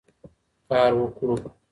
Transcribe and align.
کار 0.67 0.91
وکړو. 0.99 1.33